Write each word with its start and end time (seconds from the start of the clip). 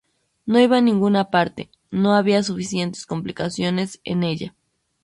No 0.47 0.59
iba 0.59 0.77
a 0.77 0.81
ninguna 0.81 1.29
parte: 1.29 1.69
no 1.91 2.15
había 2.15 2.41
suficientes 2.41 3.05
complicaciones 3.05 4.01
en 4.03 4.23
ella". 4.23 4.55